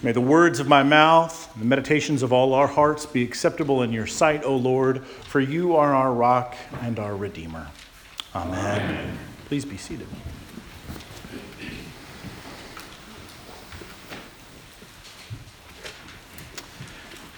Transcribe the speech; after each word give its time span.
May 0.00 0.12
the 0.12 0.20
words 0.20 0.60
of 0.60 0.68
my 0.68 0.84
mouth, 0.84 1.52
and 1.54 1.62
the 1.62 1.66
meditations 1.66 2.22
of 2.22 2.32
all 2.32 2.54
our 2.54 2.68
hearts 2.68 3.04
be 3.04 3.24
acceptable 3.24 3.82
in 3.82 3.92
your 3.92 4.06
sight, 4.06 4.44
O 4.44 4.54
Lord, 4.54 5.04
for 5.04 5.40
you 5.40 5.74
are 5.74 5.92
our 5.92 6.12
rock 6.12 6.54
and 6.82 7.00
our 7.00 7.16
Redeemer. 7.16 7.66
Amen. 8.32 8.80
Amen. 8.80 9.18
Please 9.46 9.64
be 9.64 9.76
seated. 9.76 10.06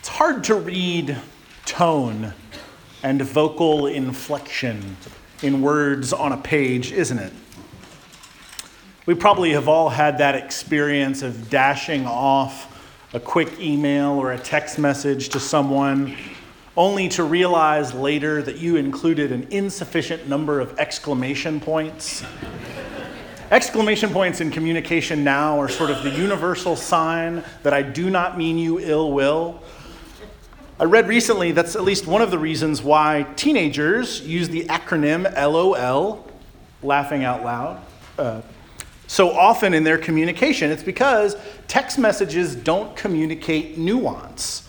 It's 0.00 0.08
hard 0.08 0.44
to 0.44 0.56
read 0.56 1.16
tone 1.64 2.34
and 3.02 3.22
vocal 3.22 3.86
inflection 3.86 4.98
in 5.42 5.62
words 5.62 6.12
on 6.12 6.32
a 6.32 6.36
page, 6.36 6.92
isn't 6.92 7.18
it? 7.18 7.32
We 9.10 9.16
probably 9.16 9.50
have 9.54 9.66
all 9.66 9.88
had 9.88 10.18
that 10.18 10.36
experience 10.36 11.22
of 11.22 11.50
dashing 11.50 12.06
off 12.06 12.80
a 13.12 13.18
quick 13.18 13.58
email 13.58 14.12
or 14.12 14.30
a 14.30 14.38
text 14.38 14.78
message 14.78 15.30
to 15.30 15.40
someone 15.40 16.16
only 16.76 17.08
to 17.08 17.24
realize 17.24 17.92
later 17.92 18.40
that 18.40 18.58
you 18.58 18.76
included 18.76 19.32
an 19.32 19.48
insufficient 19.50 20.28
number 20.28 20.60
of 20.60 20.78
exclamation 20.78 21.58
points. 21.58 22.22
exclamation 23.50 24.10
points 24.10 24.40
in 24.40 24.48
communication 24.48 25.24
now 25.24 25.60
are 25.60 25.68
sort 25.68 25.90
of 25.90 26.04
the 26.04 26.10
universal 26.10 26.76
sign 26.76 27.42
that 27.64 27.72
I 27.72 27.82
do 27.82 28.10
not 28.10 28.38
mean 28.38 28.58
you 28.58 28.78
ill 28.78 29.10
will. 29.10 29.60
I 30.78 30.84
read 30.84 31.08
recently 31.08 31.50
that's 31.50 31.74
at 31.74 31.82
least 31.82 32.06
one 32.06 32.22
of 32.22 32.30
the 32.30 32.38
reasons 32.38 32.80
why 32.80 33.26
teenagers 33.34 34.20
use 34.20 34.48
the 34.48 34.66
acronym 34.66 35.24
LOL, 35.34 36.30
laughing 36.80 37.24
out 37.24 37.42
loud. 37.42 37.82
Uh, 38.16 38.42
so 39.10 39.32
often 39.32 39.74
in 39.74 39.82
their 39.82 39.98
communication. 39.98 40.70
It's 40.70 40.84
because 40.84 41.34
text 41.66 41.98
messages 41.98 42.54
don't 42.54 42.94
communicate 42.94 43.76
nuance. 43.76 44.68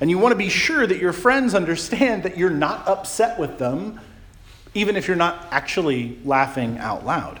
And 0.00 0.10
you 0.10 0.18
want 0.18 0.32
to 0.32 0.36
be 0.36 0.48
sure 0.48 0.88
that 0.88 0.98
your 0.98 1.12
friends 1.12 1.54
understand 1.54 2.24
that 2.24 2.36
you're 2.36 2.50
not 2.50 2.88
upset 2.88 3.38
with 3.38 3.58
them, 3.58 4.00
even 4.74 4.96
if 4.96 5.06
you're 5.06 5.16
not 5.16 5.46
actually 5.52 6.18
laughing 6.24 6.78
out 6.78 7.06
loud. 7.06 7.38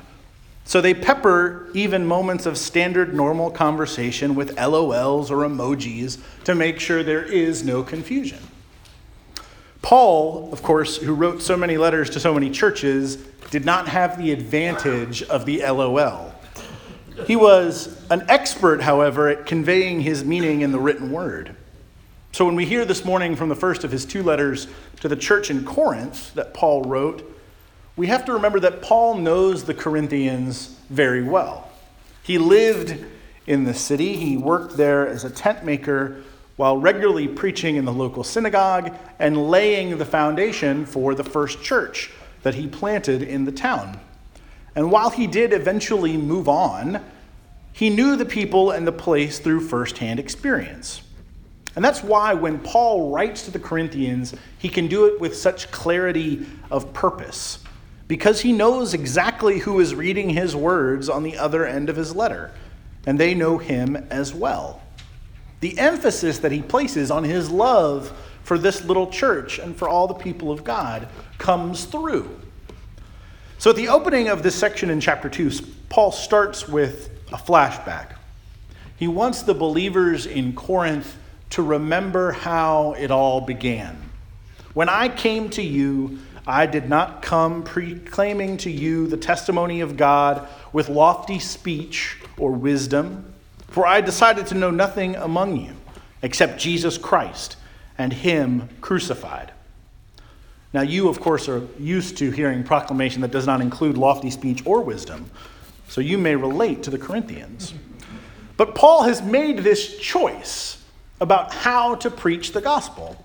So 0.64 0.80
they 0.80 0.94
pepper 0.94 1.66
even 1.74 2.06
moments 2.06 2.46
of 2.46 2.56
standard 2.56 3.12
normal 3.12 3.50
conversation 3.50 4.36
with 4.36 4.54
LOLs 4.54 5.32
or 5.32 5.38
emojis 5.38 6.20
to 6.44 6.54
make 6.54 6.78
sure 6.78 7.02
there 7.02 7.24
is 7.24 7.64
no 7.64 7.82
confusion. 7.82 8.38
Paul, 9.82 10.52
of 10.52 10.62
course, 10.62 10.96
who 10.96 11.12
wrote 11.12 11.42
so 11.42 11.56
many 11.56 11.76
letters 11.76 12.08
to 12.10 12.20
so 12.20 12.32
many 12.32 12.50
churches, 12.50 13.16
did 13.50 13.64
not 13.64 13.88
have 13.88 14.16
the 14.16 14.30
advantage 14.30 15.24
of 15.24 15.44
the 15.44 15.58
LOL. 15.62 16.35
He 17.24 17.36
was 17.36 18.00
an 18.10 18.24
expert, 18.28 18.82
however, 18.82 19.28
at 19.28 19.46
conveying 19.46 20.00
his 20.00 20.24
meaning 20.24 20.60
in 20.60 20.72
the 20.72 20.78
written 20.78 21.10
word. 21.10 21.56
So 22.32 22.44
when 22.44 22.56
we 22.56 22.66
hear 22.66 22.84
this 22.84 23.04
morning 23.04 23.36
from 23.36 23.48
the 23.48 23.54
first 23.54 23.84
of 23.84 23.90
his 23.90 24.04
two 24.04 24.22
letters 24.22 24.68
to 25.00 25.08
the 25.08 25.16
church 25.16 25.50
in 25.50 25.64
Corinth 25.64 26.34
that 26.34 26.52
Paul 26.52 26.82
wrote, 26.82 27.34
we 27.96 28.08
have 28.08 28.26
to 28.26 28.34
remember 28.34 28.60
that 28.60 28.82
Paul 28.82 29.16
knows 29.16 29.64
the 29.64 29.72
Corinthians 29.72 30.76
very 30.90 31.22
well. 31.22 31.70
He 32.22 32.36
lived 32.36 33.02
in 33.46 33.64
the 33.64 33.72
city, 33.72 34.16
he 34.16 34.36
worked 34.36 34.76
there 34.76 35.08
as 35.08 35.24
a 35.24 35.30
tent 35.30 35.64
maker 35.64 36.22
while 36.56 36.76
regularly 36.76 37.28
preaching 37.28 37.76
in 37.76 37.84
the 37.84 37.92
local 37.92 38.24
synagogue 38.24 38.94
and 39.18 39.48
laying 39.48 39.96
the 39.96 40.04
foundation 40.04 40.84
for 40.84 41.14
the 41.14 41.24
first 41.24 41.62
church 41.62 42.10
that 42.42 42.54
he 42.54 42.66
planted 42.66 43.22
in 43.22 43.44
the 43.44 43.52
town. 43.52 43.98
And 44.76 44.92
while 44.92 45.10
he 45.10 45.26
did 45.26 45.52
eventually 45.52 46.16
move 46.16 46.48
on, 46.48 47.02
he 47.72 47.90
knew 47.90 48.14
the 48.14 48.24
people 48.24 48.70
and 48.70 48.86
the 48.86 48.92
place 48.92 49.38
through 49.38 49.60
firsthand 49.60 50.20
experience. 50.20 51.02
And 51.74 51.84
that's 51.84 52.02
why 52.02 52.32
when 52.34 52.58
Paul 52.58 53.10
writes 53.10 53.42
to 53.46 53.50
the 53.50 53.58
Corinthians, 53.58 54.34
he 54.58 54.68
can 54.68 54.86
do 54.86 55.06
it 55.06 55.20
with 55.20 55.36
such 55.36 55.70
clarity 55.70 56.46
of 56.70 56.92
purpose, 56.92 57.58
because 58.08 58.40
he 58.40 58.52
knows 58.52 58.94
exactly 58.94 59.58
who 59.58 59.80
is 59.80 59.94
reading 59.94 60.30
his 60.30 60.54
words 60.54 61.08
on 61.08 61.22
the 61.22 61.36
other 61.36 61.66
end 61.66 61.90
of 61.90 61.96
his 61.96 62.14
letter, 62.14 62.52
and 63.06 63.18
they 63.18 63.34
know 63.34 63.58
him 63.58 63.96
as 64.10 64.32
well. 64.32 64.80
The 65.60 65.78
emphasis 65.78 66.38
that 66.38 66.52
he 66.52 66.62
places 66.62 67.10
on 67.10 67.24
his 67.24 67.50
love 67.50 68.12
for 68.42 68.56
this 68.56 68.84
little 68.84 69.08
church 69.08 69.58
and 69.58 69.76
for 69.76 69.88
all 69.88 70.06
the 70.06 70.14
people 70.14 70.50
of 70.50 70.64
God 70.64 71.08
comes 71.38 71.84
through. 71.84 72.40
So, 73.58 73.70
at 73.70 73.76
the 73.76 73.88
opening 73.88 74.28
of 74.28 74.42
this 74.42 74.54
section 74.54 74.90
in 74.90 75.00
chapter 75.00 75.30
2, 75.30 75.50
Paul 75.88 76.12
starts 76.12 76.68
with 76.68 77.10
a 77.32 77.36
flashback. 77.36 78.12
He 78.96 79.08
wants 79.08 79.42
the 79.42 79.54
believers 79.54 80.26
in 80.26 80.54
Corinth 80.54 81.16
to 81.50 81.62
remember 81.62 82.32
how 82.32 82.92
it 82.98 83.10
all 83.10 83.40
began. 83.40 83.96
When 84.74 84.90
I 84.90 85.08
came 85.08 85.48
to 85.50 85.62
you, 85.62 86.18
I 86.46 86.66
did 86.66 86.88
not 86.88 87.22
come 87.22 87.62
proclaiming 87.62 88.58
to 88.58 88.70
you 88.70 89.06
the 89.06 89.16
testimony 89.16 89.80
of 89.80 89.96
God 89.96 90.46
with 90.72 90.88
lofty 90.90 91.38
speech 91.38 92.18
or 92.36 92.52
wisdom, 92.52 93.32
for 93.68 93.86
I 93.86 94.02
decided 94.02 94.46
to 94.48 94.54
know 94.54 94.70
nothing 94.70 95.16
among 95.16 95.56
you 95.56 95.72
except 96.22 96.60
Jesus 96.60 96.98
Christ 96.98 97.56
and 97.96 98.12
Him 98.12 98.68
crucified. 98.80 99.52
Now, 100.76 100.82
you, 100.82 101.08
of 101.08 101.20
course, 101.20 101.48
are 101.48 101.66
used 101.78 102.18
to 102.18 102.30
hearing 102.30 102.62
proclamation 102.62 103.22
that 103.22 103.30
does 103.30 103.46
not 103.46 103.62
include 103.62 103.96
lofty 103.96 104.28
speech 104.28 104.60
or 104.66 104.82
wisdom, 104.82 105.30
so 105.88 106.02
you 106.02 106.18
may 106.18 106.36
relate 106.36 106.82
to 106.82 106.90
the 106.90 106.98
Corinthians. 106.98 107.72
But 108.58 108.74
Paul 108.74 109.04
has 109.04 109.22
made 109.22 109.60
this 109.60 109.96
choice 109.96 110.84
about 111.18 111.54
how 111.54 111.94
to 111.94 112.10
preach 112.10 112.52
the 112.52 112.60
gospel 112.60 113.16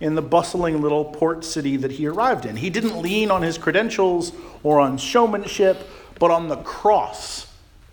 in 0.00 0.16
the 0.16 0.22
bustling 0.22 0.82
little 0.82 1.04
port 1.04 1.44
city 1.44 1.76
that 1.76 1.92
he 1.92 2.08
arrived 2.08 2.46
in. 2.46 2.56
He 2.56 2.68
didn't 2.68 3.00
lean 3.00 3.30
on 3.30 3.42
his 3.42 3.58
credentials 3.58 4.32
or 4.64 4.80
on 4.80 4.98
showmanship, 4.98 5.88
but 6.18 6.32
on 6.32 6.48
the 6.48 6.56
cross 6.56 7.46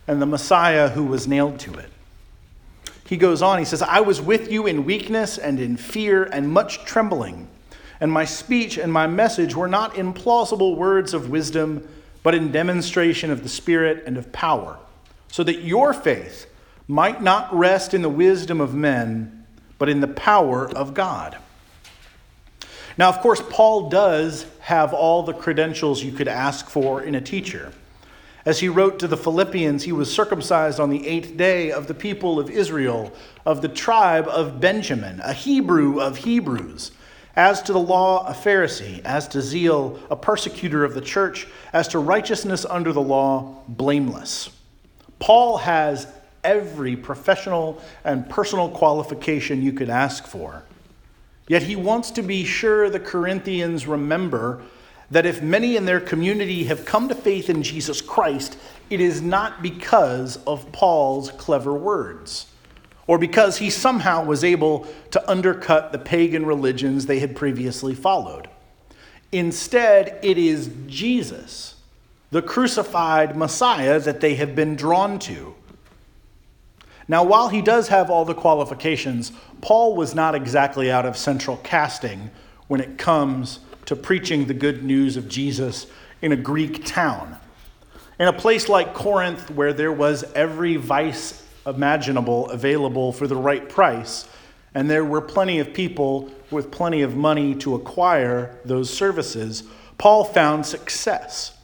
and 0.07 0.19
the 0.19 0.25
Messiah 0.25 0.89
who 0.89 1.03
was 1.03 1.27
nailed 1.27 1.59
to 1.59 1.75
it. 1.75 1.91
He 3.05 3.17
goes 3.17 3.43
on, 3.43 3.59
he 3.59 3.65
says, 3.65 3.83
I 3.83 3.99
was 3.99 4.19
with 4.19 4.51
you 4.51 4.65
in 4.65 4.83
weakness 4.83 5.37
and 5.37 5.59
in 5.59 5.77
fear 5.77 6.23
and 6.23 6.49
much 6.49 6.85
trembling 6.85 7.49
and 7.99 8.11
my 8.11 8.25
speech 8.25 8.77
and 8.77 8.91
my 8.91 9.07
message 9.07 9.55
were 9.55 9.67
not 9.67 9.95
in 9.95 10.13
plausible 10.13 10.75
words 10.75 11.13
of 11.13 11.29
wisdom, 11.29 11.87
but 12.23 12.35
in 12.35 12.51
demonstration 12.51 13.31
of 13.31 13.43
the 13.43 13.49
Spirit 13.49 14.03
and 14.05 14.17
of 14.17 14.31
power, 14.31 14.77
so 15.29 15.43
that 15.43 15.61
your 15.61 15.93
faith 15.93 16.47
might 16.87 17.21
not 17.21 17.53
rest 17.55 17.93
in 17.93 18.01
the 18.01 18.09
wisdom 18.09 18.61
of 18.61 18.73
men, 18.73 19.45
but 19.77 19.89
in 19.89 19.99
the 19.99 20.07
power 20.07 20.69
of 20.69 20.93
God. 20.93 21.37
Now, 22.97 23.09
of 23.09 23.19
course, 23.19 23.41
Paul 23.49 23.89
does 23.89 24.45
have 24.61 24.93
all 24.93 25.23
the 25.23 25.33
credentials 25.33 26.03
you 26.03 26.11
could 26.11 26.27
ask 26.27 26.69
for 26.69 27.01
in 27.01 27.15
a 27.15 27.21
teacher. 27.21 27.73
As 28.45 28.59
he 28.59 28.69
wrote 28.69 28.99
to 28.99 29.07
the 29.07 29.17
Philippians, 29.17 29.83
he 29.83 29.91
was 29.91 30.13
circumcised 30.13 30.79
on 30.79 30.89
the 30.89 31.05
eighth 31.07 31.35
day 31.35 31.71
of 31.71 31.87
the 31.87 31.93
people 31.93 32.39
of 32.39 32.49
Israel, 32.49 33.11
of 33.45 33.61
the 33.61 33.67
tribe 33.67 34.27
of 34.27 34.61
Benjamin, 34.61 35.19
a 35.23 35.33
Hebrew 35.33 35.99
of 35.99 36.17
Hebrews 36.17 36.91
as 37.35 37.61
to 37.63 37.73
the 37.73 37.79
law, 37.79 38.25
a 38.27 38.33
Pharisee. 38.33 39.01
As 39.03 39.27
to 39.29 39.41
zeal, 39.41 39.99
a 40.09 40.15
persecutor 40.15 40.83
of 40.83 40.93
the 40.93 41.01
church. 41.01 41.47
As 41.73 41.87
to 41.89 41.99
righteousness 41.99 42.65
under 42.65 42.93
the 42.93 43.01
law, 43.01 43.61
blameless. 43.67 44.49
Paul 45.19 45.57
has 45.57 46.07
every 46.43 46.95
professional 46.95 47.81
and 48.03 48.29
personal 48.29 48.69
qualification 48.69 49.61
you 49.61 49.73
could 49.73 49.89
ask 49.89 50.25
for. 50.27 50.63
Yet 51.47 51.63
he 51.63 51.75
wants 51.75 52.11
to 52.11 52.21
be 52.21 52.45
sure 52.45 52.89
the 52.89 52.99
Corinthians 52.99 53.85
remember 53.85 54.63
that 55.11 55.25
if 55.25 55.41
many 55.41 55.75
in 55.75 55.85
their 55.85 55.99
community 55.99 56.63
have 56.65 56.85
come 56.85 57.07
to 57.09 57.15
faith 57.15 57.49
in 57.49 57.61
Jesus 57.61 58.01
Christ, 58.01 58.57
it 58.89 58.99
is 58.99 59.21
not 59.21 59.61
because 59.61 60.37
of 60.47 60.71
Paul's 60.71 61.29
clever 61.31 61.73
words 61.73 62.47
or 63.07 63.17
because 63.17 63.57
he 63.57 63.69
somehow 63.69 64.23
was 64.23 64.43
able 64.43 64.87
to 65.11 65.29
undercut 65.29 65.91
the 65.91 65.99
pagan 65.99 66.45
religions 66.45 67.05
they 67.05 67.19
had 67.19 67.35
previously 67.35 67.93
followed. 67.93 68.49
Instead, 69.31 70.19
it 70.23 70.37
is 70.37 70.69
Jesus, 70.87 71.75
the 72.31 72.41
crucified 72.41 73.35
Messiah, 73.35 73.99
that 73.99 74.21
they 74.21 74.35
have 74.35 74.55
been 74.55 74.75
drawn 74.75 75.19
to. 75.19 75.53
Now, 77.07 77.23
while 77.23 77.49
he 77.49 77.61
does 77.61 77.89
have 77.89 78.09
all 78.09 78.25
the 78.25 78.33
qualifications, 78.33 79.31
Paul 79.61 79.95
was 79.95 80.15
not 80.15 80.33
exactly 80.33 80.91
out 80.91 81.05
of 81.05 81.15
central 81.15 81.57
casting 81.57 82.31
when 82.67 82.81
it 82.81 82.97
comes 82.97 83.59
to 83.85 83.95
preaching 83.95 84.45
the 84.45 84.55
good 84.55 84.83
news 84.83 85.15
of 85.15 85.29
Jesus 85.29 85.85
in 86.21 86.31
a 86.31 86.35
Greek 86.35 86.83
town. 86.85 87.37
In 88.19 88.27
a 88.27 88.33
place 88.33 88.67
like 88.69 88.95
Corinth, 88.95 89.51
where 89.51 89.73
there 89.73 89.91
was 89.91 90.23
every 90.33 90.77
vice 90.77 91.44
imaginable 91.65 92.49
available 92.49 93.11
for 93.11 93.27
the 93.27 93.35
right 93.35 93.67
price. 93.67 94.27
And 94.73 94.89
there 94.89 95.05
were 95.05 95.21
plenty 95.21 95.59
of 95.59 95.73
people 95.73 96.29
with 96.51 96.71
plenty 96.71 97.01
of 97.01 97.15
money 97.15 97.55
to 97.55 97.75
acquire 97.75 98.59
those 98.65 98.89
services. 98.91 99.63
Paul 99.97 100.25
found 100.25 100.65
success. 100.65 101.57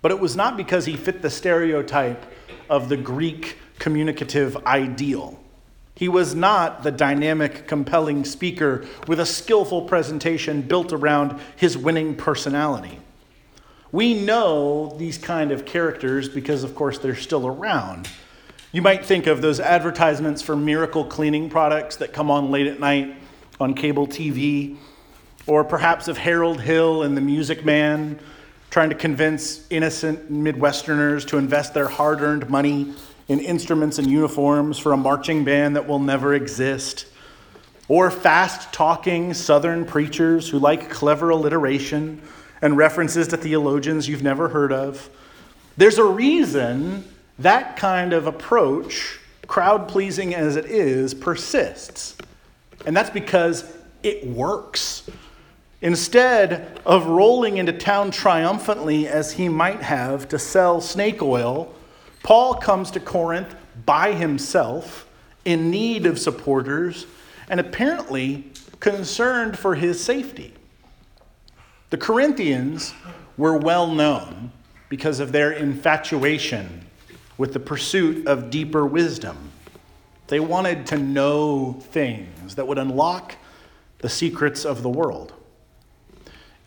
But 0.00 0.12
it 0.12 0.20
was 0.20 0.36
not 0.36 0.56
because 0.56 0.86
he 0.86 0.96
fit 0.96 1.22
the 1.22 1.30
stereotype 1.30 2.24
of 2.70 2.88
the 2.88 2.96
Greek 2.96 3.58
communicative 3.78 4.56
ideal. 4.66 5.38
He 5.94 6.08
was 6.08 6.34
not 6.34 6.84
the 6.84 6.92
dynamic, 6.92 7.66
compelling 7.66 8.24
speaker 8.24 8.86
with 9.08 9.18
a 9.18 9.26
skillful 9.26 9.82
presentation 9.82 10.62
built 10.62 10.92
around 10.92 11.40
his 11.56 11.76
winning 11.76 12.14
personality. 12.14 13.00
We 13.90 14.14
know 14.14 14.94
these 14.96 15.18
kind 15.18 15.50
of 15.50 15.64
characters 15.64 16.28
because, 16.28 16.62
of 16.62 16.74
course, 16.76 16.98
they're 16.98 17.16
still 17.16 17.46
around. 17.46 18.08
You 18.70 18.82
might 18.82 19.06
think 19.06 19.26
of 19.26 19.40
those 19.40 19.60
advertisements 19.60 20.42
for 20.42 20.54
miracle 20.54 21.02
cleaning 21.02 21.48
products 21.48 21.96
that 21.96 22.12
come 22.12 22.30
on 22.30 22.50
late 22.50 22.66
at 22.66 22.78
night 22.78 23.16
on 23.58 23.72
cable 23.72 24.06
TV, 24.06 24.76
or 25.46 25.64
perhaps 25.64 26.06
of 26.06 26.18
Harold 26.18 26.60
Hill 26.60 27.02
and 27.02 27.16
the 27.16 27.22
Music 27.22 27.64
Man 27.64 28.20
trying 28.68 28.90
to 28.90 28.94
convince 28.94 29.66
innocent 29.70 30.30
Midwesterners 30.30 31.26
to 31.28 31.38
invest 31.38 31.72
their 31.72 31.88
hard 31.88 32.20
earned 32.20 32.50
money 32.50 32.92
in 33.28 33.40
instruments 33.40 33.98
and 33.98 34.06
uniforms 34.06 34.78
for 34.78 34.92
a 34.92 34.98
marching 34.98 35.44
band 35.44 35.74
that 35.76 35.88
will 35.88 35.98
never 35.98 36.34
exist, 36.34 37.06
or 37.88 38.10
fast 38.10 38.70
talking 38.70 39.32
Southern 39.32 39.86
preachers 39.86 40.46
who 40.46 40.58
like 40.58 40.90
clever 40.90 41.30
alliteration 41.30 42.20
and 42.60 42.76
references 42.76 43.28
to 43.28 43.38
theologians 43.38 44.06
you've 44.06 44.22
never 44.22 44.50
heard 44.50 44.72
of. 44.72 45.08
There's 45.78 45.96
a 45.96 46.04
reason 46.04 47.04
that 47.38 47.76
kind 47.76 48.12
of 48.12 48.26
approach, 48.26 49.20
crowd 49.46 49.88
pleasing 49.88 50.34
as 50.34 50.56
it 50.56 50.66
is, 50.66 51.14
persists. 51.14 52.16
And 52.84 52.96
that's 52.96 53.10
because 53.10 53.72
it 54.02 54.26
works. 54.26 55.08
Instead 55.80 56.80
of 56.84 57.06
rolling 57.06 57.58
into 57.58 57.72
town 57.72 58.10
triumphantly 58.10 59.06
as 59.06 59.32
he 59.32 59.48
might 59.48 59.82
have 59.82 60.28
to 60.28 60.38
sell 60.38 60.80
snake 60.80 61.22
oil, 61.22 61.72
Paul 62.24 62.54
comes 62.54 62.90
to 62.92 63.00
Corinth 63.00 63.54
by 63.86 64.12
himself, 64.12 65.08
in 65.44 65.70
need 65.70 66.04
of 66.04 66.18
supporters, 66.18 67.06
and 67.48 67.60
apparently 67.60 68.50
concerned 68.80 69.56
for 69.56 69.76
his 69.76 70.02
safety. 70.02 70.52
The 71.90 71.96
Corinthians 71.96 72.92
were 73.36 73.56
well 73.56 73.86
known 73.86 74.52
because 74.88 75.20
of 75.20 75.32
their 75.32 75.52
infatuation 75.52 76.87
with 77.38 77.52
the 77.54 77.60
pursuit 77.60 78.26
of 78.26 78.50
deeper 78.50 78.84
wisdom. 78.84 79.36
They 80.26 80.40
wanted 80.40 80.86
to 80.88 80.98
know 80.98 81.72
things 81.72 82.56
that 82.56 82.66
would 82.66 82.78
unlock 82.78 83.36
the 83.98 84.08
secrets 84.08 84.66
of 84.66 84.82
the 84.82 84.90
world. 84.90 85.32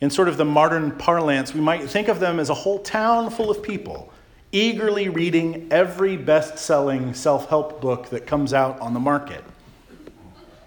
In 0.00 0.10
sort 0.10 0.26
of 0.26 0.36
the 0.36 0.44
modern 0.44 0.90
parlance, 0.92 1.54
we 1.54 1.60
might 1.60 1.88
think 1.88 2.08
of 2.08 2.18
them 2.18 2.40
as 2.40 2.50
a 2.50 2.54
whole 2.54 2.80
town 2.80 3.30
full 3.30 3.50
of 3.50 3.62
people 3.62 4.12
eagerly 4.52 5.08
reading 5.08 5.66
every 5.70 6.16
best 6.16 6.58
selling 6.58 7.14
self 7.14 7.48
help 7.48 7.80
book 7.80 8.10
that 8.10 8.26
comes 8.26 8.52
out 8.52 8.78
on 8.80 8.92
the 8.92 9.00
market. 9.00 9.42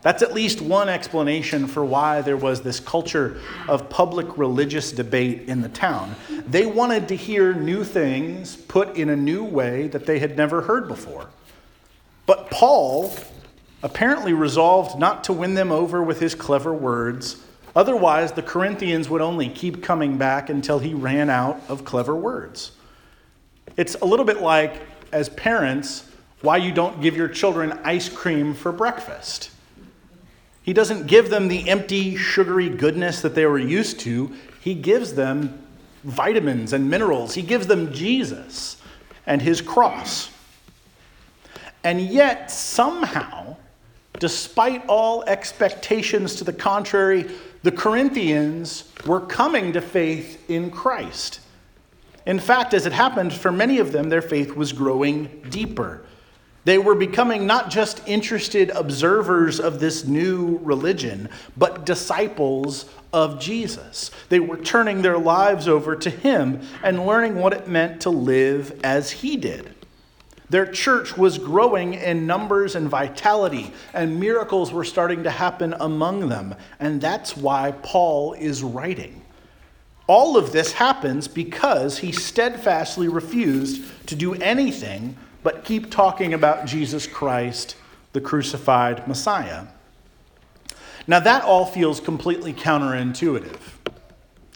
That's 0.06 0.22
at 0.22 0.36
least 0.36 0.62
one 0.62 0.88
explanation 0.88 1.66
for 1.66 1.84
why 1.84 2.22
there 2.22 2.38
was 2.38 2.62
this 2.62 2.80
culture 2.80 3.42
of 3.68 3.90
public 3.90 4.38
religious 4.38 4.92
debate 4.92 5.50
in 5.50 5.62
the 5.62 5.70
town. 5.70 6.16
They 6.48 6.68
wanted 6.68 7.08
to 7.08 7.16
hear 7.16 7.56
new 7.56 7.84
things 7.84 8.56
put 8.56 8.98
in 8.98 9.10
a 9.10 9.16
new 9.16 9.44
way 9.44 9.88
that 9.88 10.06
they 10.06 10.20
had 10.20 10.38
never 10.38 10.62
heard 10.62 10.88
before. 10.88 11.32
But 12.28 12.52
Paul 12.52 13.16
apparently 13.82 14.34
resolved 14.34 15.00
not 15.00 15.24
to 15.24 15.34
win 15.34 15.56
them 15.56 15.72
over 15.72 16.04
with 16.04 16.20
his 16.20 16.36
clever 16.36 16.72
words. 16.72 17.44
Otherwise, 17.76 18.34
the 18.34 18.44
Corinthians 18.44 19.10
would 19.10 19.22
only 19.22 19.50
keep 19.50 19.82
coming 19.82 20.20
back 20.20 20.52
until 20.52 20.78
he 20.78 20.94
ran 20.94 21.32
out 21.32 21.60
of 21.68 21.84
clever 21.84 22.16
words. 22.16 22.74
It's 23.76 23.96
a 23.96 24.06
little 24.06 24.26
bit 24.26 24.40
like, 24.40 24.84
as 25.12 25.30
parents, 25.30 26.08
why 26.42 26.58
you 26.58 26.72
don't 26.72 27.02
give 27.02 27.18
your 27.18 27.28
children 27.28 27.72
ice 27.84 28.08
cream 28.08 28.54
for 28.54 28.72
breakfast. 28.72 29.50
He 30.66 30.74
doesn't 30.74 31.06
give 31.06 31.30
them 31.30 31.48
the 31.48 31.70
empty, 31.70 32.18
sugary 32.18 32.70
goodness 32.70 33.22
that 33.22 33.36
they 33.36 33.46
were 33.46 33.60
used 33.60 34.00
to. 34.00 34.34
He 34.62 34.74
gives 34.74 35.14
them 35.14 35.64
vitamins 36.04 36.74
and 36.74 36.90
minerals. 36.90 37.36
He 37.36 37.44
gives 37.44 37.68
them 37.68 37.94
Jesus 37.94 38.78
and 39.28 39.44
his 39.44 39.62
cross. 39.62 40.32
And 41.84 42.02
yet, 42.02 42.50
somehow, 42.50 43.58
despite 44.20 44.84
all 44.88 45.24
expectations 45.26 46.34
to 46.38 46.44
the 46.44 46.54
contrary, 46.54 47.30
the 47.62 47.72
Corinthians 47.72 48.92
were 49.06 49.22
coming 49.22 49.72
to 49.74 49.82
faith 49.82 50.50
in 50.50 50.72
Christ. 50.72 51.42
In 52.26 52.40
fact, 52.40 52.74
as 52.74 52.88
it 52.88 52.92
happened, 52.92 53.34
for 53.34 53.52
many 53.52 53.78
of 53.78 53.92
them, 53.92 54.10
their 54.10 54.24
faith 54.24 54.56
was 54.56 54.74
growing 54.74 55.46
deeper. 55.52 56.02
They 56.66 56.80
were 56.80 56.96
becoming 56.96 57.46
not 57.46 57.70
just 57.70 58.02
interested 58.08 58.72
observers 58.72 59.60
of 59.60 59.80
this 59.80 60.06
new 60.06 60.60
religion, 60.64 61.30
but 61.56 61.86
disciples 61.86 62.90
of 63.14 63.40
Jesus. 63.40 64.12
They 64.30 64.40
were 64.40 64.58
turning 64.58 65.02
their 65.02 65.18
lives 65.18 65.68
over 65.68 65.96
to 65.96 66.10
Him 66.10 66.62
and 66.84 67.06
learning 67.06 67.36
what 67.36 67.54
it 67.54 67.68
meant 67.68 68.02
to 68.02 68.10
live 68.10 68.80
as 68.84 69.12
He 69.12 69.38
did. 69.38 69.76
Their 70.50 70.66
church 70.66 71.18
was 71.18 71.38
growing 71.38 71.96
in 71.96 72.28
numbers 72.28 72.76
and 72.76 72.90
vitality, 72.90 73.72
and 73.94 74.20
miracles 74.20 74.72
were 74.72 74.84
starting 74.84 75.24
to 75.24 75.32
happen 75.32 75.76
among 75.80 76.30
them. 76.30 76.56
And 76.80 77.00
that's 77.00 77.38
why 77.38 77.74
Paul 77.84 78.34
is 78.34 78.64
writing. 78.64 79.22
All 80.08 80.38
of 80.38 80.52
this 80.52 80.74
happens 80.74 81.28
because 81.28 81.98
he 81.98 82.12
steadfastly 82.12 83.08
refused 83.08 84.08
to 84.08 84.16
do 84.16 84.36
anything 84.36 85.18
but 85.46 85.64
keep 85.64 85.92
talking 85.92 86.34
about 86.34 86.66
Jesus 86.66 87.06
Christ, 87.06 87.76
the 88.14 88.20
crucified 88.20 89.08
Messiah. 89.08 89.68
Now, 91.06 91.20
that 91.20 91.44
all 91.44 91.68
feels 91.68 92.00
completely 92.00 92.52
counterintuitive. 92.52 93.60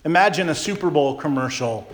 Imagine 0.03 0.50
a 0.50 0.56
Super 0.56 0.89
Bowl 0.89 1.15
commercial 1.15 1.88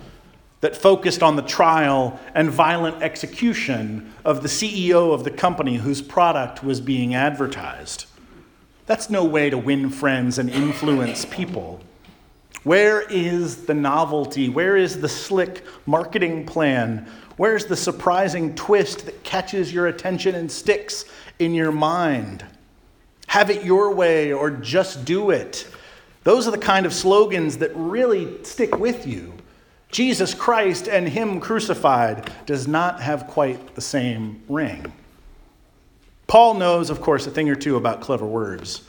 that 0.62 0.74
focused 0.74 1.22
on 1.22 1.36
the 1.36 1.42
trial 1.42 2.18
and 2.34 2.48
violent 2.48 3.02
execution 3.02 4.14
of 4.24 4.42
the 4.42 4.48
CEO 4.48 5.12
of 5.12 5.24
the 5.24 5.30
company 5.30 5.76
whose 5.76 6.00
product 6.00 6.64
was 6.64 6.80
being 6.80 7.14
advertised. 7.14 8.06
That's 8.86 9.10
no 9.10 9.26
way 9.26 9.50
to 9.50 9.58
win 9.58 9.90
friends 9.90 10.38
and 10.38 10.48
influence 10.48 11.26
people. 11.26 11.80
Where 12.62 13.02
is 13.02 13.66
the 13.66 13.74
novelty? 13.74 14.48
Where 14.48 14.74
is 14.74 15.02
the 15.02 15.08
slick 15.08 15.66
marketing 15.84 16.46
plan 16.46 17.06
Where's 17.36 17.66
the 17.66 17.76
surprising 17.76 18.54
twist 18.54 19.04
that 19.06 19.22
catches 19.22 19.72
your 19.72 19.86
attention 19.88 20.34
and 20.34 20.50
sticks 20.50 21.04
in 21.38 21.54
your 21.54 21.72
mind? 21.72 22.44
Have 23.26 23.50
it 23.50 23.64
your 23.64 23.92
way 23.94 24.32
or 24.32 24.50
just 24.50 25.04
do 25.04 25.30
it. 25.30 25.66
Those 26.24 26.48
are 26.48 26.50
the 26.50 26.58
kind 26.58 26.86
of 26.86 26.94
slogans 26.94 27.58
that 27.58 27.72
really 27.74 28.42
stick 28.42 28.78
with 28.78 29.06
you. 29.06 29.34
Jesus 29.90 30.34
Christ 30.34 30.88
and 30.88 31.08
Him 31.08 31.40
crucified 31.40 32.32
does 32.46 32.66
not 32.66 33.00
have 33.00 33.26
quite 33.26 33.74
the 33.74 33.80
same 33.80 34.42
ring. 34.48 34.92
Paul 36.26 36.54
knows, 36.54 36.90
of 36.90 37.00
course, 37.00 37.26
a 37.26 37.30
thing 37.30 37.48
or 37.48 37.54
two 37.54 37.76
about 37.76 38.00
clever 38.00 38.26
words. 38.26 38.82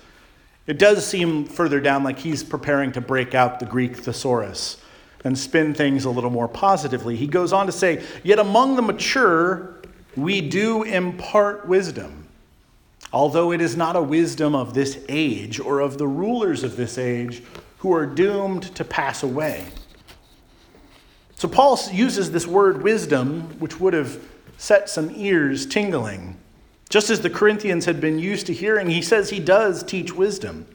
It 0.65 0.79
does 0.79 1.05
seem 1.05 1.45
further 1.45 1.79
down 1.79 2.03
like 2.03 2.19
he's 2.19 2.43
preparing 2.43 2.91
to 2.93 3.01
break 3.01 3.35
out 3.35 3.59
the 3.59 3.65
Greek 3.65 3.95
thesaurus 3.95 4.77
and 5.23 5.37
spin 5.37 5.73
things 5.73 6.05
a 6.05 6.09
little 6.09 6.29
more 6.29 6.47
positively. 6.47 7.15
He 7.15 7.27
goes 7.27 7.53
on 7.53 7.65
to 7.65 7.71
say, 7.71 8.03
Yet 8.23 8.39
among 8.39 8.75
the 8.75 8.81
mature, 8.81 9.81
we 10.15 10.41
do 10.41 10.83
impart 10.83 11.67
wisdom, 11.67 12.27
although 13.11 13.51
it 13.51 13.61
is 13.61 13.75
not 13.75 13.95
a 13.95 14.01
wisdom 14.01 14.55
of 14.55 14.73
this 14.73 15.03
age 15.09 15.59
or 15.59 15.79
of 15.79 15.97
the 15.97 16.07
rulers 16.07 16.63
of 16.63 16.75
this 16.75 16.97
age 16.97 17.43
who 17.79 17.93
are 17.93 18.05
doomed 18.05 18.63
to 18.75 18.83
pass 18.83 19.23
away. 19.23 19.65
So 21.35 21.47
Paul 21.47 21.79
uses 21.91 22.31
this 22.31 22.47
word 22.47 22.81
wisdom, 22.81 23.41
which 23.59 23.79
would 23.79 23.93
have 23.93 24.19
set 24.57 24.89
some 24.89 25.11
ears 25.15 25.67
tingling. 25.67 26.35
Just 26.89 27.11
as 27.11 27.21
the 27.21 27.29
Corinthians 27.29 27.85
had 27.85 28.01
been 28.01 28.17
used 28.17 28.47
to 28.47 28.53
hearing, 28.53 28.89
he 28.89 29.03
says 29.03 29.29
he 29.29 29.39
does 29.39 29.83
teach 29.83 30.13
wisdom, 30.13 30.65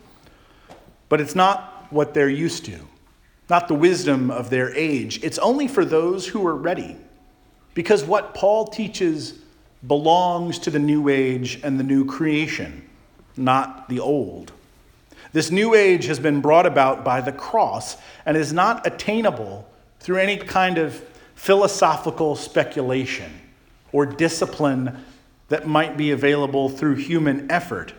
but 1.09 1.21
it's 1.21 1.35
not 1.35 1.87
what 1.91 2.15
they're 2.15 2.29
used 2.29 2.65
to 2.67 2.79
not 3.53 3.69
the 3.69 3.75
wisdom 3.75 4.31
of 4.31 4.49
their 4.49 4.75
age. 4.75 5.23
It's 5.23 5.37
only 5.37 5.69
for 5.69 5.85
those 5.85 6.27
who 6.27 6.47
are 6.47 6.57
ready. 6.57 6.97
Because 7.75 8.03
what 8.03 8.35
Paul 8.35 8.67
teaches 8.67 9.35
belongs 9.87 10.59
to 10.61 10.71
the 10.71 10.79
new 10.79 11.11
age 11.11 11.61
and 11.63 11.79
the 11.79 11.85
new 11.85 12.07
creation, 12.07 12.89
not 13.37 13.91
the 13.91 14.01
old. 14.01 14.53
This 15.35 15.51
new 15.51 15.75
age 15.75 16.07
has 16.07 16.19
been 16.19 16.41
brought 16.41 16.65
about 16.65 17.05
by 17.05 17.21
the 17.21 17.31
cross 17.31 17.99
and 18.25 18.39
is 18.39 18.55
not 18.55 18.87
attainable 18.87 19.69
through 20.01 20.17
any 20.17 20.39
kind 20.39 20.79
of 20.79 21.05
philosophical 21.35 22.37
speculation 22.37 23.31
or 23.93 24.07
discipline 24.07 25.05
that 25.51 25.67
might 25.67 25.99
be 25.99 26.11
available 26.11 26.71
through 26.71 26.95
human 26.95 27.51
effort. 27.51 27.93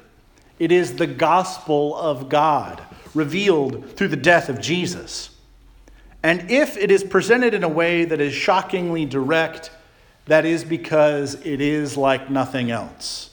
It 0.58 0.72
is 0.72 0.96
the 0.96 1.06
gospel 1.06 1.96
of 1.96 2.28
God 2.28 2.82
revealed 3.14 3.96
through 3.96 4.08
the 4.08 4.18
death 4.18 4.50
of 4.50 4.60
Jesus. 4.60 5.30
And 6.24 6.50
if 6.50 6.78
it 6.78 6.90
is 6.90 7.04
presented 7.04 7.54
in 7.54 7.64
a 7.64 7.70
way 7.70 8.06
that 8.06 8.22
is 8.22 8.34
shockingly 8.34 9.06
direct, 9.06 9.70
that 10.26 10.46
is 10.46 10.64
because 10.64 11.36
it 11.46 11.60
is 11.60 11.98
like 11.98 12.30
nothing 12.30 12.72
else. 12.72 13.30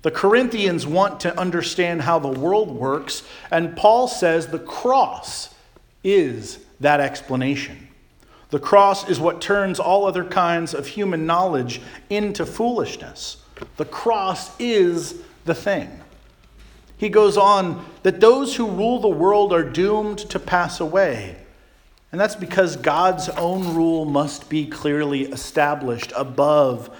The 0.00 0.10
Corinthians 0.10 0.86
want 0.86 1.20
to 1.20 1.38
understand 1.38 2.02
how 2.02 2.18
the 2.18 2.28
world 2.28 2.70
works, 2.70 3.22
and 3.50 3.76
Paul 3.76 4.08
says 4.08 4.48
the 4.48 4.58
cross 4.58 5.54
is 6.02 6.58
that 6.80 6.98
explanation. 6.98 7.88
The 8.50 8.58
cross 8.58 9.08
is 9.08 9.20
what 9.20 9.40
turns 9.40 9.78
all 9.78 10.04
other 10.04 10.24
kinds 10.24 10.74
of 10.74 10.86
human 10.86 11.24
knowledge 11.24 11.80
into 12.10 12.44
foolishness. 12.44 13.36
The 13.76 13.84
cross 13.84 14.50
is 14.58 15.22
the 15.44 15.54
thing. 15.54 16.00
He 16.96 17.08
goes 17.08 17.36
on 17.36 17.84
that 18.02 18.20
those 18.20 18.56
who 18.56 18.66
rule 18.66 18.98
the 19.00 19.08
world 19.08 19.52
are 19.52 19.62
doomed 19.62 20.18
to 20.30 20.38
pass 20.38 20.80
away. 20.80 21.36
And 22.12 22.20
that's 22.20 22.36
because 22.36 22.76
God's 22.76 23.30
own 23.30 23.74
rule 23.74 24.04
must 24.04 24.50
be 24.50 24.66
clearly 24.66 25.22
established 25.22 26.12
above 26.14 26.94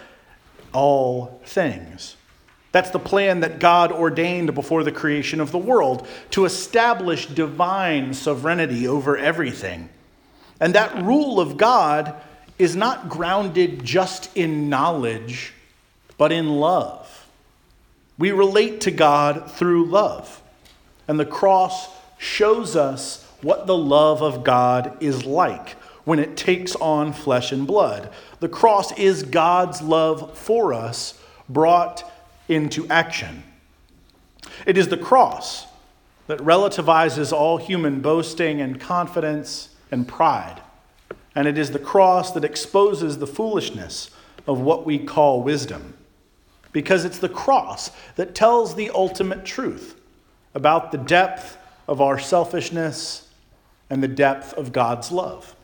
all 0.73 1.41
things. 1.45 2.17
That's 2.73 2.89
the 2.89 2.99
plan 2.99 3.41
that 3.41 3.59
God 3.59 3.93
ordained 3.93 4.55
before 4.55 4.83
the 4.83 4.91
creation 4.91 5.41
of 5.41 5.53
the 5.53 5.59
world 5.59 6.09
to 6.31 6.47
establish 6.47 7.27
divine 7.27 8.15
sovereignty 8.15 8.89
over 8.89 9.19
everything. 9.19 9.91
And 10.59 10.75
that 10.75 11.03
rule 11.03 11.39
of 11.39 11.59
God 11.59 12.15
is 12.59 12.75
not 12.75 13.11
grounded 13.11 13.85
just 13.85 14.35
in 14.35 14.71
knowledge, 14.71 15.53
but 16.17 16.33
in 16.33 16.49
love. 16.49 17.27
We 18.19 18.31
relate 18.31 18.81
to 18.83 18.91
God 18.91 19.51
through 19.51 19.87
love. 19.87 20.41
And 21.07 21.21
the 21.21 21.27
cross 21.27 21.89
shows 22.17 22.77
us 22.77 23.22
what 23.43 23.67
the 23.67 23.77
love 23.77 24.23
of 24.23 24.45
God 24.45 24.97
is 25.01 25.25
like 25.25 25.71
when 26.05 26.19
it 26.19 26.37
takes 26.37 26.75
on 26.77 27.13
flesh 27.13 27.53
and 27.53 27.67
blood. 27.67 28.11
The 28.41 28.49
cross 28.49 28.97
is 28.99 29.23
God's 29.23 29.83
love 29.83 30.37
for 30.37 30.75
us 30.75 31.19
brought 31.49 32.11
into 32.49 32.89
action. 32.89 33.43
It 34.67 34.77
is 34.77 34.89
the 34.89 34.97
cross 34.97 35.67
that 36.27 36.39
relativizes 36.41 37.33
all 37.33 37.57
human 37.59 38.01
boasting 38.01 38.61
and 38.61 38.81
confidence 38.81 39.71
and 39.91 40.07
pride. 40.07 40.61
And 41.35 41.49
it 41.49 41.59
is 41.59 41.71
the 41.71 41.79
cross 41.79 42.33
that 42.33 42.45
exposes 42.45 43.19
the 43.19 43.27
foolishness 43.27 44.11
of 44.47 44.61
what 44.61 44.85
we 44.85 44.99
call 44.99 45.43
wisdom 45.43 45.95
because 46.73 47.05
it's 47.05 47.19
the 47.19 47.29
cross 47.29 47.91
that 48.17 48.35
tells 48.35 48.75
the 48.75 48.91
ultimate 48.91 49.45
truth 49.45 50.01
about 50.55 50.91
the 50.91 50.99
depth 50.99 51.57
of 51.87 52.01
our 52.01 52.19
selfishness 52.19 53.29
and 53.93 54.03
the 54.03 54.09
depth 54.09 54.55
of 54.55 54.73
God's 54.73 55.13
love. 55.13 55.55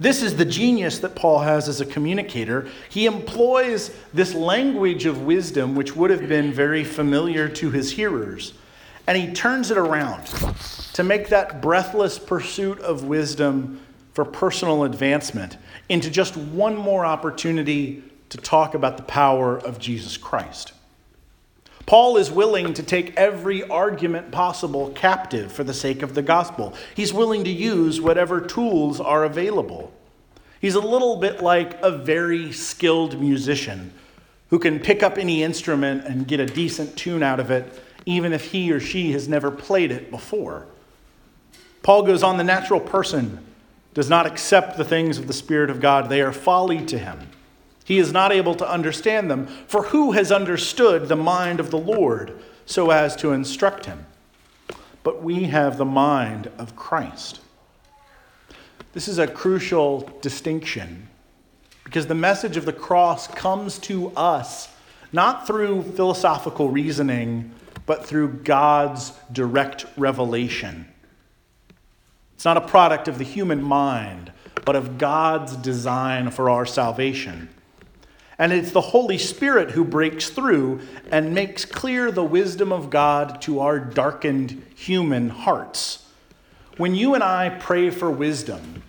This 0.00 0.22
is 0.22 0.36
the 0.36 0.44
genius 0.46 1.00
that 1.00 1.14
Paul 1.14 1.40
has 1.40 1.68
as 1.68 1.82
a 1.82 1.86
communicator. 1.86 2.66
He 2.88 3.04
employs 3.04 3.94
this 4.14 4.34
language 4.34 5.04
of 5.04 5.20
wisdom, 5.22 5.74
which 5.74 5.94
would 5.94 6.10
have 6.10 6.26
been 6.30 6.50
very 6.50 6.82
familiar 6.82 7.46
to 7.50 7.70
his 7.70 7.92
hearers, 7.92 8.54
and 9.06 9.18
he 9.18 9.34
turns 9.34 9.70
it 9.70 9.76
around 9.76 10.24
to 10.94 11.02
make 11.02 11.28
that 11.28 11.60
breathless 11.60 12.18
pursuit 12.18 12.80
of 12.80 13.04
wisdom 13.04 13.82
for 14.14 14.24
personal 14.24 14.84
advancement 14.84 15.58
into 15.90 16.10
just 16.10 16.38
one 16.38 16.74
more 16.74 17.04
opportunity 17.04 18.02
to 18.30 18.38
talk 18.38 18.72
about 18.72 18.96
the 18.96 19.02
power 19.02 19.58
of 19.58 19.78
Jesus 19.78 20.16
Christ. 20.16 20.72
Paul 21.86 22.16
is 22.16 22.30
willing 22.30 22.72
to 22.74 22.82
take 22.82 23.16
every 23.16 23.62
argument 23.64 24.30
possible 24.30 24.90
captive 24.90 25.52
for 25.52 25.64
the 25.64 25.74
sake 25.74 26.02
of 26.02 26.14
the 26.14 26.22
gospel. 26.22 26.74
He's 26.94 27.12
willing 27.12 27.44
to 27.44 27.50
use 27.50 28.00
whatever 28.00 28.40
tools 28.40 29.00
are 29.00 29.24
available. 29.24 29.92
He's 30.60 30.74
a 30.74 30.80
little 30.80 31.16
bit 31.16 31.42
like 31.42 31.80
a 31.82 31.90
very 31.90 32.52
skilled 32.52 33.20
musician 33.20 33.92
who 34.48 34.58
can 34.58 34.80
pick 34.80 35.02
up 35.02 35.18
any 35.18 35.42
instrument 35.42 36.06
and 36.06 36.26
get 36.26 36.40
a 36.40 36.46
decent 36.46 36.96
tune 36.96 37.22
out 37.22 37.40
of 37.40 37.50
it, 37.50 37.82
even 38.06 38.32
if 38.32 38.52
he 38.52 38.72
or 38.72 38.80
she 38.80 39.12
has 39.12 39.28
never 39.28 39.50
played 39.50 39.90
it 39.90 40.10
before. 40.10 40.66
Paul 41.82 42.04
goes 42.04 42.22
on 42.22 42.38
the 42.38 42.44
natural 42.44 42.80
person 42.80 43.44
does 43.92 44.10
not 44.10 44.26
accept 44.26 44.76
the 44.76 44.84
things 44.84 45.18
of 45.18 45.26
the 45.26 45.32
Spirit 45.32 45.70
of 45.70 45.80
God, 45.80 46.08
they 46.08 46.20
are 46.20 46.32
folly 46.32 46.84
to 46.86 46.98
him. 46.98 47.30
He 47.84 47.98
is 47.98 48.12
not 48.12 48.32
able 48.32 48.54
to 48.56 48.68
understand 48.68 49.30
them. 49.30 49.46
For 49.46 49.84
who 49.84 50.12
has 50.12 50.32
understood 50.32 51.08
the 51.08 51.16
mind 51.16 51.60
of 51.60 51.70
the 51.70 51.78
Lord 51.78 52.38
so 52.66 52.90
as 52.90 53.14
to 53.16 53.32
instruct 53.32 53.86
him? 53.86 54.06
But 55.02 55.22
we 55.22 55.44
have 55.44 55.76
the 55.76 55.84
mind 55.84 56.50
of 56.58 56.74
Christ. 56.74 57.40
This 58.94 59.06
is 59.06 59.18
a 59.18 59.26
crucial 59.26 60.10
distinction 60.22 61.08
because 61.84 62.06
the 62.06 62.14
message 62.14 62.56
of 62.56 62.64
the 62.64 62.72
cross 62.72 63.28
comes 63.28 63.78
to 63.80 64.10
us 64.16 64.68
not 65.12 65.46
through 65.46 65.82
philosophical 65.82 66.70
reasoning, 66.70 67.52
but 67.86 68.04
through 68.04 68.28
God's 68.28 69.12
direct 69.30 69.86
revelation. 69.96 70.86
It's 72.34 72.44
not 72.44 72.56
a 72.56 72.62
product 72.62 73.06
of 73.06 73.18
the 73.18 73.24
human 73.24 73.62
mind, 73.62 74.32
but 74.64 74.74
of 74.74 74.98
God's 74.98 75.56
design 75.56 76.30
for 76.30 76.50
our 76.50 76.66
salvation. 76.66 77.48
And 78.38 78.52
it's 78.52 78.72
the 78.72 78.80
Holy 78.80 79.18
Spirit 79.18 79.70
who 79.70 79.84
breaks 79.84 80.28
through 80.28 80.80
and 81.10 81.34
makes 81.34 81.64
clear 81.64 82.10
the 82.10 82.24
wisdom 82.24 82.72
of 82.72 82.90
God 82.90 83.40
to 83.42 83.60
our 83.60 83.78
darkened 83.78 84.62
human 84.74 85.28
hearts. 85.28 86.06
When 86.76 86.94
you 86.94 87.14
and 87.14 87.22
I 87.22 87.50
pray 87.50 87.90
for 87.90 88.10
wisdom, 88.10 88.82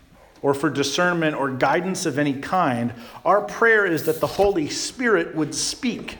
or 0.45 0.53
for 0.53 0.69
discernment 0.69 1.35
or 1.35 1.49
guidance 1.49 2.05
of 2.05 2.19
any 2.19 2.33
kind, 2.33 2.93
our 3.25 3.41
prayer 3.41 3.83
is 3.83 4.03
that 4.03 4.19
the 4.19 4.27
Holy 4.27 4.69
Spirit 4.69 5.33
would 5.33 5.55
speak 5.55 6.19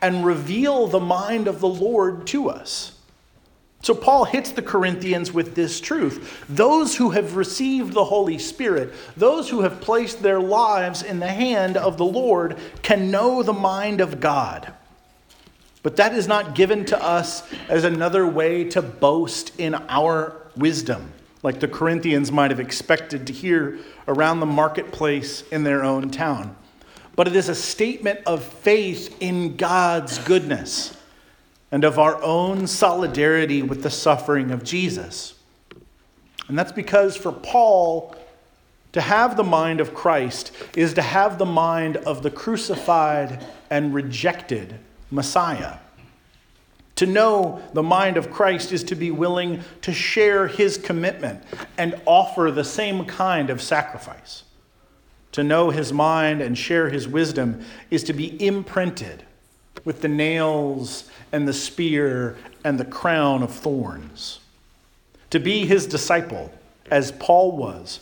and 0.00 0.24
reveal 0.24 0.86
the 0.86 0.98
mind 0.98 1.46
of 1.46 1.60
the 1.60 1.68
Lord 1.68 2.26
to 2.28 2.48
us. 2.48 2.95
So, 3.86 3.94
Paul 3.94 4.24
hits 4.24 4.50
the 4.50 4.62
Corinthians 4.62 5.32
with 5.32 5.54
this 5.54 5.78
truth. 5.78 6.44
Those 6.48 6.96
who 6.96 7.10
have 7.10 7.36
received 7.36 7.92
the 7.92 8.06
Holy 8.06 8.36
Spirit, 8.36 8.92
those 9.16 9.48
who 9.48 9.60
have 9.60 9.80
placed 9.80 10.24
their 10.24 10.40
lives 10.40 11.04
in 11.04 11.20
the 11.20 11.28
hand 11.28 11.76
of 11.76 11.96
the 11.96 12.04
Lord, 12.04 12.58
can 12.82 13.12
know 13.12 13.44
the 13.44 13.52
mind 13.52 14.00
of 14.00 14.18
God. 14.18 14.72
But 15.84 15.94
that 15.98 16.14
is 16.14 16.26
not 16.26 16.56
given 16.56 16.84
to 16.86 17.00
us 17.00 17.44
as 17.68 17.84
another 17.84 18.26
way 18.26 18.64
to 18.70 18.82
boast 18.82 19.52
in 19.56 19.76
our 19.88 20.34
wisdom, 20.56 21.12
like 21.44 21.60
the 21.60 21.68
Corinthians 21.68 22.32
might 22.32 22.50
have 22.50 22.58
expected 22.58 23.24
to 23.28 23.32
hear 23.32 23.78
around 24.08 24.40
the 24.40 24.46
marketplace 24.46 25.44
in 25.52 25.62
their 25.62 25.84
own 25.84 26.10
town. 26.10 26.56
But 27.14 27.28
it 27.28 27.36
is 27.36 27.48
a 27.48 27.54
statement 27.54 28.18
of 28.26 28.42
faith 28.42 29.16
in 29.20 29.54
God's 29.54 30.18
goodness 30.18 30.92
and 31.70 31.84
of 31.84 31.98
our 31.98 32.22
own 32.22 32.66
solidarity 32.66 33.62
with 33.62 33.82
the 33.82 33.90
suffering 33.90 34.50
of 34.50 34.62
Jesus. 34.62 35.34
And 36.48 36.58
that's 36.58 36.72
because 36.72 37.16
for 37.16 37.32
Paul, 37.32 38.14
to 38.92 39.00
have 39.00 39.36
the 39.36 39.44
mind 39.44 39.80
of 39.80 39.92
Christ 39.92 40.52
is 40.74 40.94
to 40.94 41.02
have 41.02 41.38
the 41.38 41.44
mind 41.44 41.98
of 41.98 42.22
the 42.22 42.30
crucified 42.30 43.44
and 43.68 43.92
rejected 43.92 44.78
Messiah. 45.10 45.78
To 46.94 47.04
know 47.04 47.60
the 47.74 47.82
mind 47.82 48.16
of 48.16 48.30
Christ 48.30 48.72
is 48.72 48.82
to 48.84 48.94
be 48.94 49.10
willing 49.10 49.62
to 49.82 49.92
share 49.92 50.46
his 50.46 50.78
commitment 50.78 51.42
and 51.76 52.00
offer 52.06 52.50
the 52.50 52.64
same 52.64 53.04
kind 53.04 53.50
of 53.50 53.60
sacrifice. 53.60 54.44
To 55.32 55.44
know 55.44 55.68
his 55.68 55.92
mind 55.92 56.40
and 56.40 56.56
share 56.56 56.88
his 56.88 57.06
wisdom 57.06 57.62
is 57.90 58.02
to 58.04 58.14
be 58.14 58.42
imprinted 58.42 59.24
with 59.84 60.02
the 60.02 60.08
nails 60.08 61.10
and 61.32 61.46
the 61.46 61.52
spear 61.52 62.36
and 62.64 62.78
the 62.78 62.84
crown 62.84 63.42
of 63.42 63.52
thorns. 63.52 64.40
To 65.30 65.38
be 65.38 65.66
his 65.66 65.86
disciple, 65.86 66.52
as 66.90 67.12
Paul 67.12 67.56
was, 67.56 68.00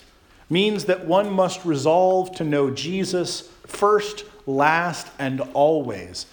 means 0.50 0.84
that 0.84 1.06
one 1.06 1.30
must 1.30 1.64
resolve 1.64 2.34
to 2.36 2.44
know 2.44 2.70
Jesus 2.70 3.48
first, 3.66 4.24
last, 4.46 5.08
and 5.18 5.40
always 5.52 6.26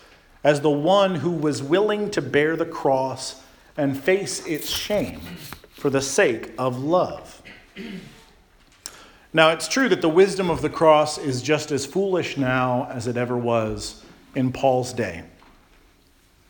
as 0.44 0.62
the 0.62 0.70
one 0.70 1.16
who 1.16 1.32
was 1.32 1.62
willing 1.62 2.10
to 2.12 2.22
bear 2.22 2.56
the 2.56 2.66
cross 2.66 3.42
and 3.78 4.02
face 4.02 4.46
its 4.46 4.70
shame 4.70 5.22
for 5.72 5.90
the 5.90 6.02
sake 6.02 6.52
of 6.58 6.84
love. 6.84 7.42
Now, 9.34 9.52
it's 9.52 9.68
true 9.68 9.88
that 9.90 10.02
the 10.02 10.10
wisdom 10.10 10.50
of 10.50 10.62
the 10.62 10.70
cross 10.70 11.18
is 11.18 11.42
just 11.42 11.72
as 11.72 11.86
foolish 11.86 12.38
now 12.38 12.88
as 12.92 13.08
it 13.08 13.18
ever 13.18 13.38
was 13.38 14.01
in 14.36 14.52
Paul's 14.52 14.94
day. 14.94 15.24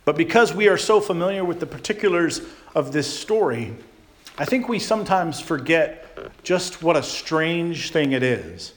But 0.05 0.17
because 0.17 0.53
we 0.53 0.67
are 0.67 0.77
so 0.77 0.99
familiar 0.99 1.45
with 1.45 1.59
the 1.59 1.65
particulars 1.65 2.41
of 2.73 2.91
this 2.91 3.19
story, 3.19 3.75
I 4.37 4.45
think 4.45 4.67
we 4.67 4.79
sometimes 4.79 5.39
forget 5.39 6.43
just 6.43 6.81
what 6.81 6.97
a 6.97 7.03
strange 7.03 7.91
thing 7.91 8.13
it 8.13 8.23
is 8.23 8.73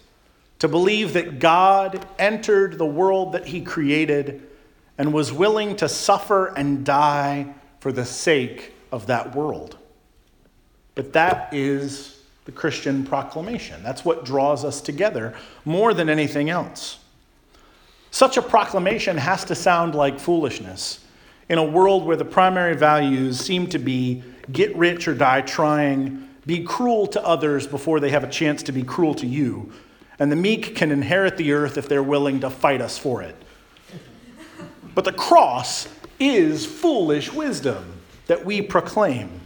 to 0.58 0.68
believe 0.68 1.12
that 1.14 1.38
God 1.38 2.06
entered 2.18 2.78
the 2.78 2.86
world 2.86 3.32
that 3.32 3.46
He 3.46 3.60
created 3.60 4.46
and 4.98 5.12
was 5.12 5.32
willing 5.32 5.76
to 5.76 5.88
suffer 5.88 6.46
and 6.46 6.84
die 6.84 7.54
for 7.80 7.92
the 7.92 8.04
sake 8.04 8.72
of 8.92 9.06
that 9.06 9.34
world. 9.34 9.76
But 10.94 11.12
that 11.14 11.52
is 11.52 12.22
the 12.44 12.52
Christian 12.52 13.04
proclamation. 13.04 13.82
That's 13.82 14.04
what 14.04 14.24
draws 14.24 14.64
us 14.64 14.80
together 14.80 15.34
more 15.64 15.94
than 15.94 16.08
anything 16.08 16.50
else. 16.50 16.98
Such 18.14 18.36
a 18.36 18.42
proclamation 18.42 19.16
has 19.16 19.44
to 19.46 19.56
sound 19.56 19.96
like 19.96 20.20
foolishness 20.20 21.04
in 21.48 21.58
a 21.58 21.64
world 21.64 22.06
where 22.06 22.16
the 22.16 22.24
primary 22.24 22.76
values 22.76 23.40
seem 23.40 23.66
to 23.70 23.78
be 23.80 24.22
get 24.52 24.76
rich 24.76 25.08
or 25.08 25.16
die 25.16 25.40
trying, 25.40 26.28
be 26.46 26.62
cruel 26.62 27.08
to 27.08 27.26
others 27.26 27.66
before 27.66 27.98
they 27.98 28.10
have 28.10 28.22
a 28.22 28.30
chance 28.30 28.62
to 28.62 28.70
be 28.70 28.84
cruel 28.84 29.14
to 29.14 29.26
you, 29.26 29.72
and 30.20 30.30
the 30.30 30.36
meek 30.36 30.76
can 30.76 30.92
inherit 30.92 31.36
the 31.36 31.50
earth 31.50 31.76
if 31.76 31.88
they're 31.88 32.04
willing 32.04 32.38
to 32.38 32.50
fight 32.50 32.80
us 32.80 32.96
for 32.96 33.20
it. 33.20 33.34
But 34.94 35.04
the 35.04 35.12
cross 35.12 35.88
is 36.20 36.64
foolish 36.64 37.32
wisdom 37.32 37.94
that 38.28 38.44
we 38.44 38.62
proclaim. 38.62 39.40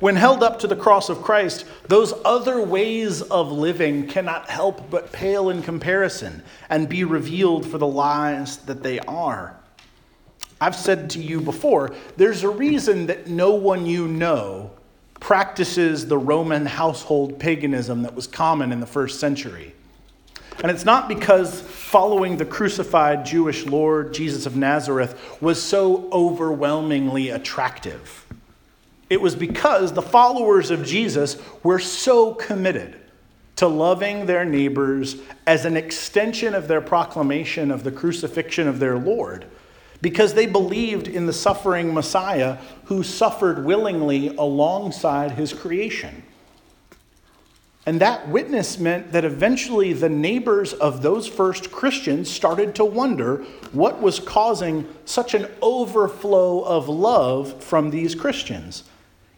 When 0.00 0.14
held 0.14 0.44
up 0.44 0.60
to 0.60 0.66
the 0.66 0.76
cross 0.76 1.08
of 1.08 1.22
Christ, 1.22 1.64
those 1.88 2.14
other 2.24 2.60
ways 2.62 3.20
of 3.22 3.50
living 3.50 4.06
cannot 4.06 4.48
help 4.48 4.90
but 4.90 5.10
pale 5.10 5.50
in 5.50 5.62
comparison 5.62 6.42
and 6.70 6.88
be 6.88 7.02
revealed 7.02 7.66
for 7.66 7.78
the 7.78 7.86
lies 7.86 8.58
that 8.58 8.82
they 8.82 9.00
are. 9.00 9.56
I've 10.60 10.76
said 10.76 11.10
to 11.10 11.20
you 11.20 11.40
before, 11.40 11.94
there's 12.16 12.42
a 12.42 12.48
reason 12.48 13.06
that 13.06 13.26
no 13.26 13.52
one 13.54 13.86
you 13.86 14.06
know 14.06 14.70
practices 15.20 16.06
the 16.06 16.18
Roman 16.18 16.66
household 16.66 17.38
paganism 17.38 18.02
that 18.02 18.14
was 18.14 18.26
common 18.26 18.72
in 18.72 18.80
the 18.80 18.86
first 18.86 19.18
century. 19.18 19.74
And 20.62 20.70
it's 20.70 20.84
not 20.84 21.08
because 21.08 21.60
following 21.60 22.36
the 22.36 22.44
crucified 22.44 23.24
Jewish 23.24 23.66
Lord 23.66 24.12
Jesus 24.12 24.46
of 24.46 24.56
Nazareth 24.56 25.40
was 25.40 25.62
so 25.62 26.08
overwhelmingly 26.10 27.30
attractive. 27.30 28.27
It 29.10 29.20
was 29.20 29.34
because 29.34 29.92
the 29.92 30.02
followers 30.02 30.70
of 30.70 30.84
Jesus 30.84 31.38
were 31.62 31.78
so 31.78 32.34
committed 32.34 32.96
to 33.56 33.66
loving 33.66 34.26
their 34.26 34.44
neighbors 34.44 35.16
as 35.46 35.64
an 35.64 35.76
extension 35.76 36.54
of 36.54 36.68
their 36.68 36.80
proclamation 36.80 37.70
of 37.70 37.84
the 37.84 37.90
crucifixion 37.90 38.68
of 38.68 38.78
their 38.78 38.98
Lord, 38.98 39.46
because 40.00 40.34
they 40.34 40.46
believed 40.46 41.08
in 41.08 41.26
the 41.26 41.32
suffering 41.32 41.92
Messiah 41.92 42.58
who 42.84 43.02
suffered 43.02 43.64
willingly 43.64 44.28
alongside 44.36 45.32
his 45.32 45.52
creation. 45.52 46.22
And 47.86 48.00
that 48.02 48.28
witness 48.28 48.78
meant 48.78 49.12
that 49.12 49.24
eventually 49.24 49.94
the 49.94 50.10
neighbors 50.10 50.74
of 50.74 51.00
those 51.00 51.26
first 51.26 51.72
Christians 51.72 52.30
started 52.30 52.74
to 52.74 52.84
wonder 52.84 53.38
what 53.72 54.02
was 54.02 54.20
causing 54.20 54.86
such 55.06 55.32
an 55.32 55.48
overflow 55.62 56.62
of 56.64 56.88
love 56.88 57.64
from 57.64 57.88
these 57.90 58.14
Christians 58.14 58.84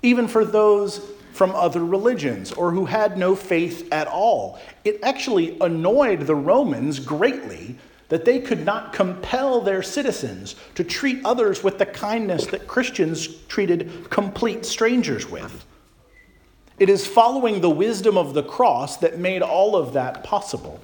even 0.03 0.29
for 0.29 0.45
those 0.45 1.01
from 1.33 1.55
other 1.55 1.85
religions 1.85 2.53
or 2.53 2.71
who 2.71 2.85
had 2.85 3.17
no 3.17 3.35
faith 3.35 3.89
at 3.93 4.07
all. 4.07 4.59
It 4.85 5.01
actually 5.03 5.57
annoyed 5.61 6.21
the 6.21 6.35
Romans 6.35 6.99
greatly 6.99 7.77
that 8.09 8.25
they 8.25 8.41
could 8.41 8.65
not 8.65 8.93
compel 8.93 9.61
their 9.61 9.83
citizens 9.83 10.57
to 10.75 10.83
treat 10.83 11.25
others 11.25 11.63
with 11.63 11.79
the 11.79 11.87
kindness 11.87 12.47
that 12.47 12.67
Christians 12.67 13.27
treated 13.47 14.11
complete 14.11 14.67
strangers 14.67 15.31
with. 15.31 15.65
It 16.79 16.91
is 16.91 17.07
following 17.07 17.61
the 17.61 17.71
wisdom 17.71 18.19
of 18.19 18.35
the 18.35 18.43
cross 18.43 18.97
that 18.99 19.19
made 19.19 19.43
all 19.43 19.77
of 19.77 19.93
that 19.93 20.25
possible. 20.25 20.81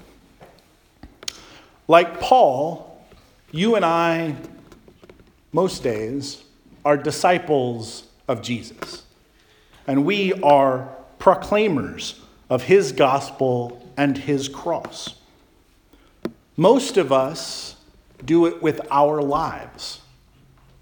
Like 1.89 2.21
Paul, 2.21 3.03
you 3.51 3.75
and 3.75 3.85
I, 3.85 4.37
most 5.53 5.83
days, 5.83 6.45
are 6.85 6.97
disciples 6.97 8.05
of 8.29 8.41
Jesus 8.41 9.06
and 9.87 10.05
we 10.05 10.33
are 10.43 10.89
proclaimers 11.19 12.21
of 12.51 12.63
his 12.63 12.93
gospel 12.93 13.87
and 13.97 14.17
his 14.17 14.49
cross. 14.49 15.15
Most 16.57 16.97
of 16.97 17.13
us 17.13 17.77
do 18.25 18.47
it 18.47 18.63
with 18.63 18.81
our 18.91 19.23
lives 19.23 20.01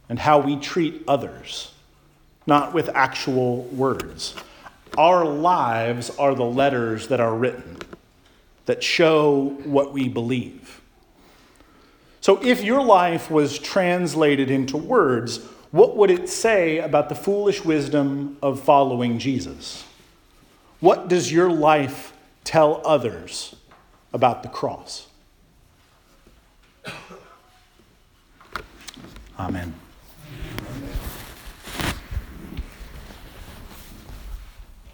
and 0.08 0.18
how 0.18 0.38
we 0.38 0.56
treat 0.56 1.02
others, 1.08 1.72
not 2.46 2.74
with 2.74 2.88
actual 2.90 3.62
words. 3.64 4.34
Our 4.96 5.24
lives 5.24 6.10
are 6.10 6.34
the 6.34 6.44
letters 6.44 7.08
that 7.08 7.20
are 7.20 7.34
written 7.34 7.78
that 8.66 8.82
show 8.82 9.56
what 9.64 9.92
we 9.92 10.08
believe. 10.08 10.80
So 12.20 12.42
if 12.42 12.62
your 12.62 12.82
life 12.82 13.30
was 13.30 13.58
translated 13.58 14.50
into 14.50 14.76
words, 14.76 15.40
what 15.74 15.96
would 15.96 16.08
it 16.08 16.28
say 16.28 16.78
about 16.78 17.08
the 17.08 17.16
foolish 17.16 17.64
wisdom 17.64 18.36
of 18.40 18.62
following 18.62 19.18
Jesus? 19.18 19.84
What 20.78 21.08
does 21.08 21.32
your 21.32 21.50
life 21.50 22.12
tell 22.44 22.80
others 22.86 23.56
about 24.12 24.44
the 24.44 24.48
cross? 24.48 25.08
Amen. 29.36 29.74